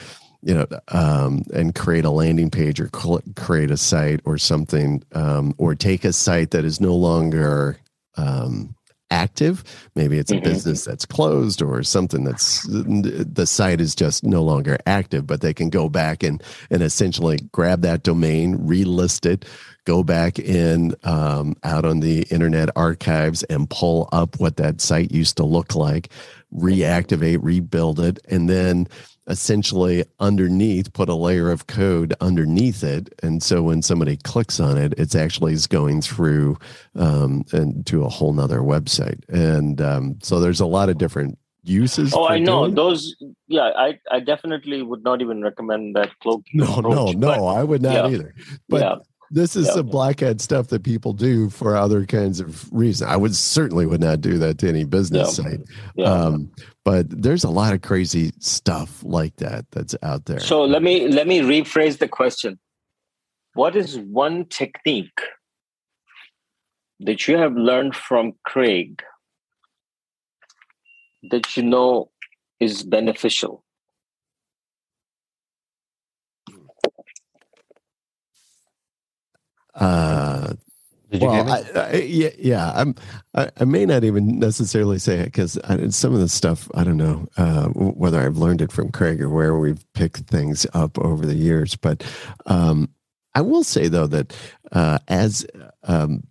[0.42, 5.02] you know um, and create a landing page or cl- create a site or something
[5.12, 7.78] um, or take a site that is no longer
[8.16, 8.74] um,
[9.10, 9.64] active.
[9.94, 10.44] Maybe it's a mm-hmm.
[10.44, 15.54] business that's closed or something that's the site is just no longer active, but they
[15.54, 19.44] can go back and and essentially grab that domain, relist it,
[19.84, 25.10] go back in um, out on the internet archives and pull up what that site
[25.10, 26.10] used to look like,
[26.54, 28.86] reactivate, rebuild it, and then
[29.28, 33.12] essentially underneath put a layer of code underneath it.
[33.22, 36.58] And so when somebody clicks on it it's actually is going through
[36.94, 39.20] um, and to a whole nother website.
[39.28, 42.64] And um, so there's a lot of different uses oh i know.
[42.64, 42.74] doing.
[42.76, 43.14] those
[43.46, 47.62] yeah i i definitely would not even recommend that cloak no approach, no no i
[47.62, 48.34] would not yeah, either.
[48.68, 48.94] But yeah.
[49.30, 49.74] This is yeah.
[49.74, 53.10] some black hat stuff that people do for other kinds of reasons.
[53.10, 55.44] I would certainly would not do that to any business yeah.
[55.44, 55.60] site.
[55.96, 56.10] Yeah.
[56.10, 56.50] Um,
[56.84, 60.40] but there's a lot of crazy stuff like that that's out there.
[60.40, 62.58] So let me let me rephrase the question.
[63.54, 65.20] What is one technique
[67.00, 69.02] that you have learned from Craig
[71.30, 72.10] that you know
[72.60, 73.64] is beneficial?
[79.78, 80.54] Uh,
[81.10, 82.72] did you well, I, I, yeah, yeah.
[82.74, 82.94] I'm.
[83.34, 85.58] I, I, may not even necessarily say it because
[85.90, 89.30] some of the stuff I don't know uh, whether I've learned it from Craig or
[89.30, 91.76] where we've picked things up over the years.
[91.76, 92.04] But
[92.44, 92.90] um,
[93.34, 94.36] I will say though that
[94.72, 95.46] uh, as
[95.84, 96.24] um,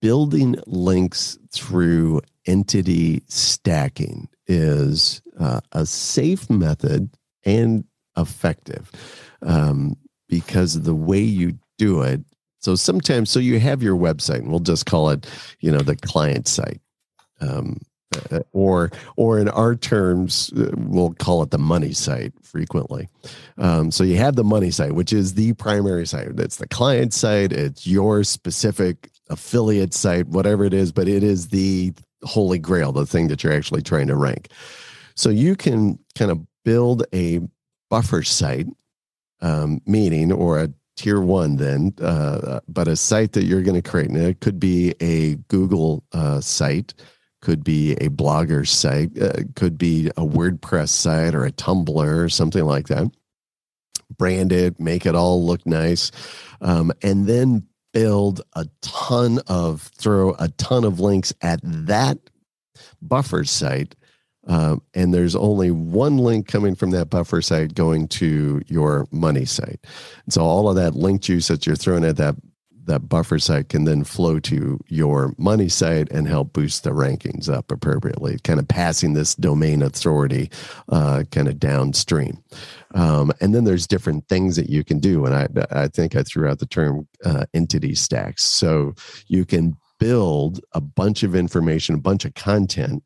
[0.00, 7.10] building links through entity stacking is uh, a safe method
[7.44, 7.84] and
[8.16, 8.92] effective
[9.42, 9.96] um,
[10.28, 12.20] because the way you do it
[12.66, 15.24] so sometimes, so you have your website, and we'll just call it,
[15.60, 16.80] you know, the client site,
[17.40, 17.78] um,
[18.32, 23.08] uh, or or in our terms, uh, we'll call it the money site frequently.
[23.56, 26.40] Um, so you have the money site, which is the primary site.
[26.40, 27.52] It's the client site.
[27.52, 33.06] It's your specific affiliate site, whatever it is, but it is the holy grail, the
[33.06, 34.48] thing that you're actually trying to rank.
[35.14, 37.42] So you can kind of build a
[37.90, 38.66] buffer site,
[39.40, 43.88] um, meaning or a tier one then uh, but a site that you're going to
[43.88, 46.94] create and it could be a google uh, site
[47.46, 52.28] could be a blogger site uh, could be a wordpress site or a tumblr or
[52.28, 53.08] something like that.
[54.18, 56.10] Brand it make it all look nice
[56.60, 62.18] um, and then build a ton of throw a ton of links at that
[63.00, 63.94] buffer site
[64.46, 69.44] um, and there's only one link coming from that buffer site going to your money
[69.44, 69.80] site.
[70.24, 72.36] And so all of that link juice that you're throwing at that
[72.86, 77.48] that buffer site can then flow to your money site and help boost the rankings
[77.48, 80.50] up appropriately, kind of passing this domain authority
[80.88, 82.42] uh, kind of downstream.
[82.94, 85.26] Um, and then there's different things that you can do.
[85.26, 88.44] And I, I think I threw out the term uh, entity stacks.
[88.44, 88.94] So
[89.26, 93.02] you can build a bunch of information, a bunch of content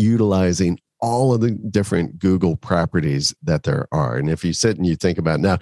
[0.00, 4.16] utilizing all of the different Google properties that there are.
[4.16, 5.58] And if you sit and you think about now,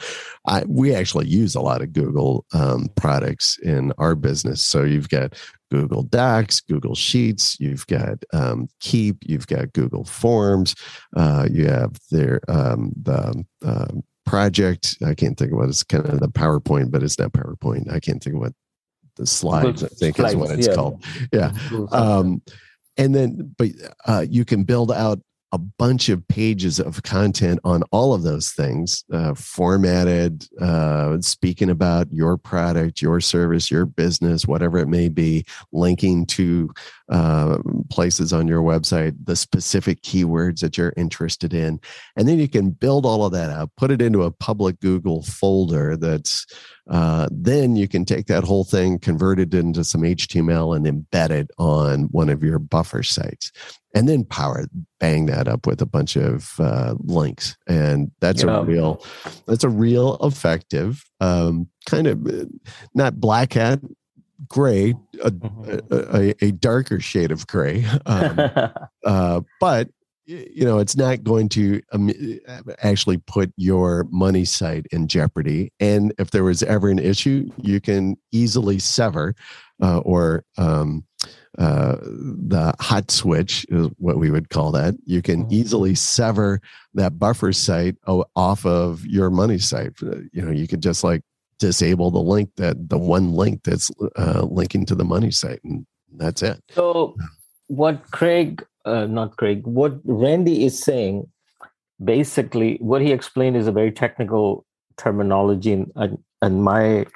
[0.47, 4.65] I, we actually use a lot of Google um, products in our business.
[4.65, 5.35] So you've got
[5.71, 10.75] Google Docs, Google Sheets, you've got um, Keep, you've got Google Forms,
[11.17, 14.97] uh, you have their um, the um, project.
[15.07, 17.93] I can't think of what it's kind of the PowerPoint, but it's not PowerPoint.
[17.93, 18.53] I can't think of what
[19.17, 19.85] the slides.
[19.85, 20.75] I think slides, is what it's yeah.
[20.75, 21.05] called.
[21.33, 21.53] Yeah.
[21.93, 22.43] Um,
[22.99, 23.69] and then, but
[24.07, 25.21] uh, you can build out
[25.53, 31.71] a bunch of pages of content on all of those things, uh, formatted, uh, speaking
[31.71, 36.71] about your product, your service, your business, whatever it may be, linking to
[37.11, 37.57] uh,
[37.89, 41.81] places on your website, the specific keywords that you're interested in.
[42.17, 45.23] And then you can build all of that out, put it into a public Google
[45.23, 46.47] folder that's
[46.89, 51.31] uh, then you can take that whole thing, convert it into some HTML, and embed
[51.31, 53.53] it on one of your buffer sites,
[53.95, 54.67] and then power
[55.01, 58.59] bang that up with a bunch of uh, links, and that's yeah.
[58.59, 59.05] a real,
[59.47, 62.45] that's a real effective um, kind of uh,
[62.95, 63.81] not black hat
[64.49, 66.15] gray, a, mm-hmm.
[66.17, 68.39] a, a, darker shade of gray, um,
[69.05, 69.89] uh, but
[70.29, 72.13] you know it's not going to um,
[72.83, 75.73] actually put your money site in jeopardy.
[75.81, 79.35] And if there was ever an issue you can easily sever
[79.83, 81.05] uh, or um,
[81.59, 84.95] uh, the hot switch is what we would call that.
[85.05, 85.55] You can mm-hmm.
[85.55, 86.61] easily sever
[86.95, 89.93] that buffer site off of your money site.
[90.03, 91.23] Uh, you know you could just like
[91.59, 95.87] disable the link that the one link that's uh, linking to the money site and
[96.17, 96.63] that's it.
[96.71, 97.17] So
[97.69, 101.29] what craig uh, not Craig, what Randy is saying,
[102.03, 104.65] basically, what he explained is a very technical
[104.97, 105.73] terminology.
[105.73, 107.07] And, and my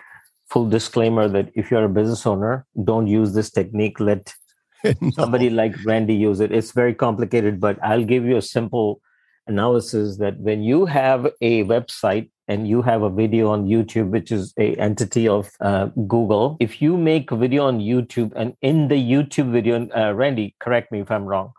[0.51, 4.01] full disclaimer that if you're a business owner, don't use this technique.
[4.01, 4.35] Let
[5.01, 5.11] no.
[5.13, 6.53] somebody like Randy use it.
[6.53, 9.01] It's very complicated, but I'll give you a simple
[9.47, 14.33] analysis that when you have a website and you have a video on YouTube, which
[14.33, 18.89] is a entity of uh, Google, if you make a video on YouTube and in
[18.89, 21.53] the YouTube video, uh, Randy, correct me if I'm wrong,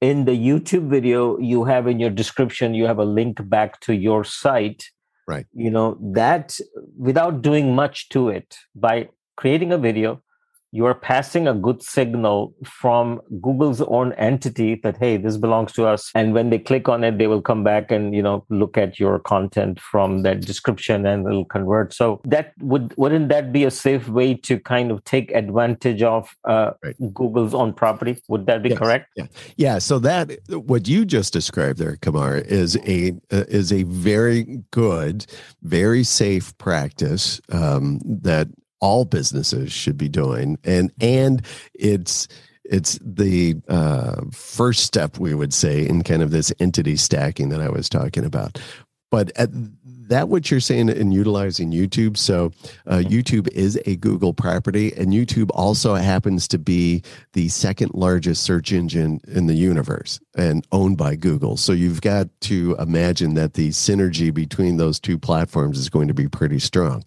[0.00, 3.94] in the YouTube video, you have in your description, you have a link back to
[3.94, 4.90] your site.
[5.28, 5.46] Right.
[5.52, 6.58] You know, that
[6.98, 10.20] without doing much to it, by creating a video,
[10.74, 15.86] you are passing a good signal from Google's own entity that hey, this belongs to
[15.86, 16.10] us.
[16.14, 18.98] And when they click on it, they will come back and you know look at
[18.98, 21.92] your content from that description and it'll convert.
[21.92, 26.34] So that would wouldn't that be a safe way to kind of take advantage of
[26.44, 26.96] uh, right.
[27.12, 28.22] Google's own property?
[28.28, 28.78] Would that be yes.
[28.78, 29.10] correct?
[29.14, 29.78] Yeah, yeah.
[29.78, 35.26] So that what you just described there, Qamar, is a uh, is a very good,
[35.62, 38.48] very safe practice um, that
[38.82, 40.58] all businesses should be doing.
[40.64, 41.40] And and
[41.72, 42.28] it's
[42.64, 47.60] it's the uh, first step we would say in kind of this entity stacking that
[47.60, 48.60] i was talking about.
[49.10, 49.50] But at
[50.08, 52.50] that what you're saying in utilizing youtube so
[52.86, 57.02] uh, youtube is a google property and youtube also happens to be
[57.32, 61.56] the second largest search engine in the universe and owned by google.
[61.56, 66.14] So you've got to imagine that the synergy between those two platforms is going to
[66.14, 67.04] be pretty strong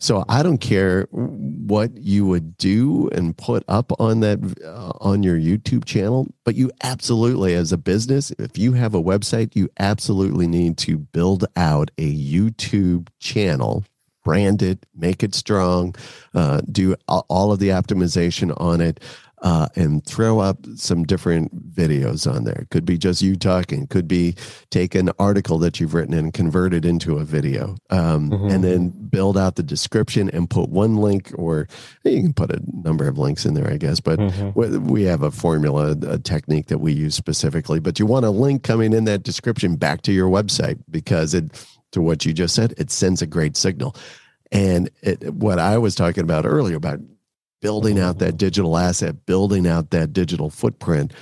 [0.00, 5.22] so I don't care what you would do and put up on that uh, on
[5.22, 9.68] your YouTube channel, but you absolutely as a business, if you have a website, you
[9.78, 13.84] absolutely need to build out a YouTube channel
[14.22, 15.94] brand it, make it strong,
[16.34, 19.00] uh, do all of the optimization on it,
[19.42, 22.66] uh, and throw up some different videos on there.
[22.70, 23.86] Could be just you talking.
[23.86, 24.34] Could be
[24.70, 28.48] take an article that you've written and convert it into a video, um, mm-hmm.
[28.48, 31.68] and then build out the description and put one link, or
[32.04, 34.00] you can put a number of links in there, I guess.
[34.00, 34.86] But mm-hmm.
[34.88, 37.80] we have a formula, a technique that we use specifically.
[37.80, 41.66] But you want a link coming in that description back to your website because it,
[41.92, 43.96] to what you just said, it sends a great signal.
[44.52, 47.00] And it, what I was talking about earlier about
[47.60, 51.12] building out that digital asset, building out that digital footprint.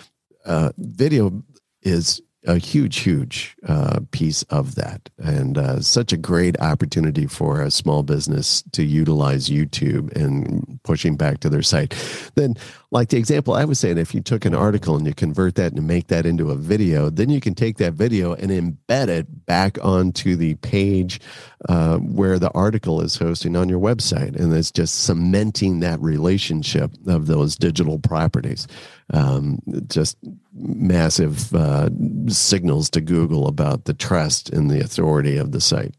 [0.45, 1.43] Uh, video
[1.83, 7.61] is a huge, huge uh, piece of that, and uh, such a great opportunity for
[7.61, 11.95] a small business to utilize YouTube and pushing back to their site.
[12.37, 12.55] Then,
[12.91, 15.73] like the example I was saying, if you took an article and you convert that
[15.73, 19.45] and make that into a video, then you can take that video and embed it
[19.45, 21.21] back onto the page
[21.69, 26.91] uh, where the article is hosting on your website, and it's just cementing that relationship
[27.07, 28.67] of those digital properties.
[29.13, 29.59] Um,
[29.89, 30.17] just
[30.55, 31.91] massive uh,
[32.29, 35.95] signals to Google about the trust and the authority of the site.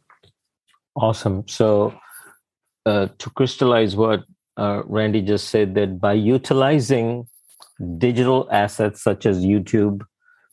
[0.96, 1.48] Awesome.
[1.48, 1.94] So,
[2.88, 4.24] uh, to crystallize what
[4.64, 7.07] uh, Randy just said, that by utilizing
[8.05, 9.97] digital assets such as YouTube,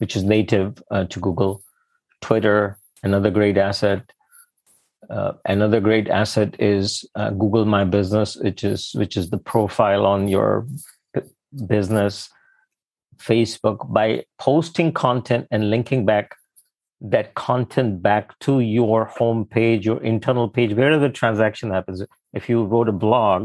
[0.00, 1.54] which is native uh, to Google,
[2.26, 2.58] Twitter,
[3.02, 4.02] another great asset,
[5.16, 6.86] Uh, another great asset is
[7.20, 10.66] uh, Google My Business, which is which is the profile on your
[11.74, 12.14] business.
[13.28, 14.08] Facebook by
[14.46, 16.26] posting content and linking back
[17.12, 22.02] that content back to your home page, your internal page, wherever the transaction happens.
[22.32, 23.40] If you wrote a blog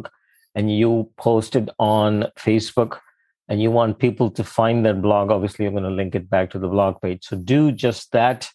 [0.56, 2.99] and you posted on Facebook
[3.47, 6.52] and you want people to find that blog, obviously I'm going to link it back
[6.52, 7.26] to the blog page.
[7.26, 8.49] So do just that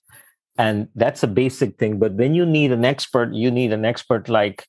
[0.59, 4.28] and that's a basic thing but when you need an expert you need an expert
[4.28, 4.66] like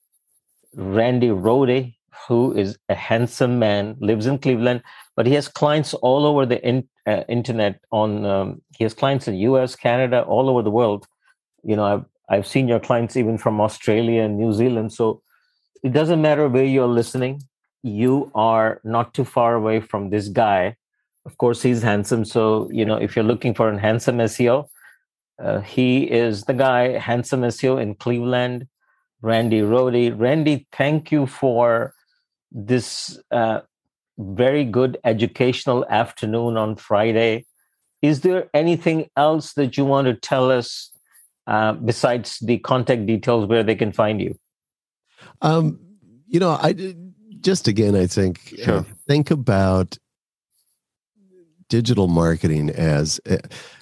[0.75, 1.93] randy rhode
[2.28, 4.82] who is a handsome man lives in cleveland
[5.15, 9.28] but he has clients all over the in, uh, internet on um, he has clients
[9.28, 11.05] in us canada all over the world
[11.63, 15.21] you know i've i've seen your clients even from australia and new zealand so
[15.84, 17.41] it doesn't matter where you're listening
[17.84, 20.75] you are not too far away from this guy
[21.25, 24.67] of course he's handsome so you know if you're looking for a handsome seo
[25.41, 28.67] uh, he is the guy, handsome SEO in Cleveland,
[29.21, 30.17] Randy Rhode.
[30.19, 31.93] Randy, thank you for
[32.51, 33.61] this uh,
[34.17, 37.45] very good educational afternoon on Friday.
[38.01, 40.91] Is there anything else that you want to tell us
[41.45, 44.38] uh, besides the contact details where they can find you?
[45.41, 45.79] Um,
[46.27, 46.95] you know, I
[47.41, 48.85] just again, I think sure.
[49.07, 49.97] think about
[51.69, 53.38] digital marketing as eh,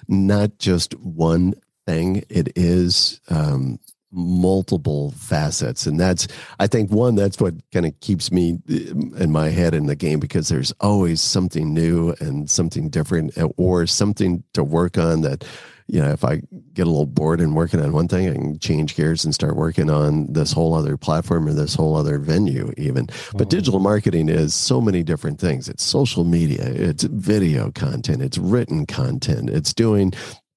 [0.08, 1.54] not just one
[1.86, 3.78] thing, it is um,
[4.10, 5.86] multiple facets.
[5.86, 6.26] And that's,
[6.58, 8.90] I think, one, that's what kind of keeps me eh,
[9.22, 13.86] in my head in the game because there's always something new and something different or
[13.86, 15.44] something to work on that
[15.88, 16.42] you know, if I
[16.74, 19.56] get a little bored and working on one thing, I can change gears and start
[19.56, 23.06] working on this whole other platform or this whole other venue, even.
[23.06, 23.48] But mm-hmm.
[23.48, 25.68] digital marketing is so many different things.
[25.68, 30.12] It's social media, it's video content, it's written content, it's doing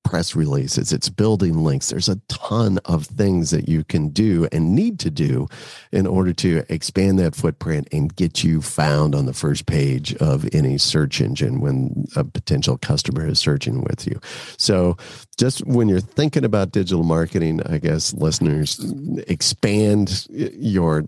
[0.09, 1.89] press releases, it's building links.
[1.89, 5.47] There's a ton of things that you can do and need to do
[5.91, 10.49] in order to expand that footprint and get you found on the first page of
[10.51, 14.19] any search engine when a potential customer is searching with you.
[14.57, 14.97] So,
[15.37, 18.79] just when you're thinking about digital marketing, I guess listeners
[19.27, 21.03] expand your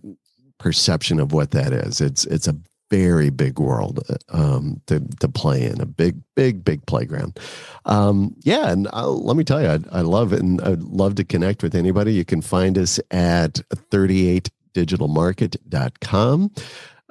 [0.60, 2.02] perception of what that is.
[2.02, 2.56] It's it's a
[2.92, 7.39] very big world um, to, to play in, a big, big, big playground.
[7.86, 11.16] Um, yeah, and I'll, let me tell you, I, I love it, and I'd love
[11.16, 12.14] to connect with anybody.
[12.14, 13.62] You can find us at
[13.92, 16.52] 38digitalmarket.com.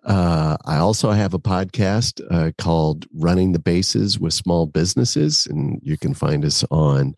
[0.05, 5.81] Uh, I also have a podcast uh, called Running the Bases with Small Businesses, and
[5.83, 7.15] you can find us on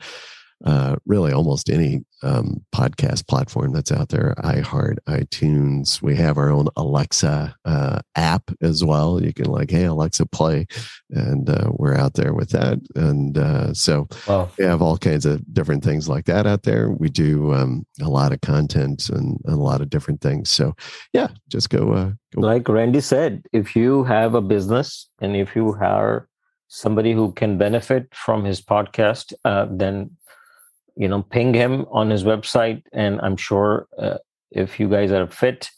[0.64, 6.00] uh, really almost any um, podcast platform that's out there iHeart, iTunes.
[6.00, 9.22] We have our own Alexa uh, app as well.
[9.22, 10.66] You can, like, hey, Alexa, play.
[11.10, 12.78] And uh, we're out there with that.
[12.94, 14.50] And uh, so wow.
[14.56, 16.90] we have all kinds of different things like that out there.
[16.90, 20.50] We do um, a lot of content and, and, a lot of different things.
[20.50, 20.74] So,
[21.12, 22.40] yeah, just go, uh, go.
[22.40, 26.28] Like Randy said, if you have a business and if you are
[26.74, 30.10] somebody who can benefit from his podcast, uh, then
[30.96, 34.18] you know ping him on his website and i'm sure uh,
[34.50, 35.70] if you guys are fit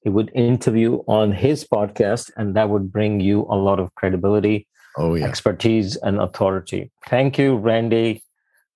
[0.00, 4.66] he would interview on his podcast and that would bring you a lot of credibility
[4.96, 5.24] oh yeah.
[5.24, 6.90] expertise and authority.
[7.08, 8.22] Thank you randy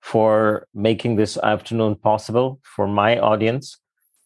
[0.01, 3.77] for making this afternoon possible for my audience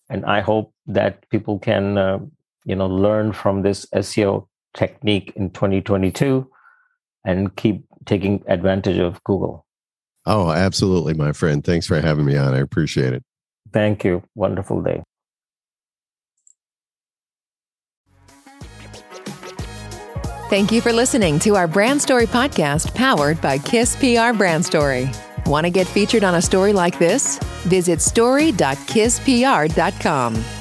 [0.09, 2.17] and i hope that people can uh,
[2.65, 6.49] you know learn from this seo technique in 2022
[7.25, 9.66] and keep taking advantage of google
[10.27, 11.63] Oh, absolutely, my friend.
[11.63, 12.53] Thanks for having me on.
[12.53, 13.23] I appreciate it.
[13.71, 14.21] Thank you.
[14.35, 15.01] Wonderful day.
[20.49, 25.09] Thank you for listening to our Brand Story podcast powered by Kiss PR Brand Story.
[25.45, 27.39] Want to get featured on a story like this?
[27.63, 30.56] Visit story.kisspr.com.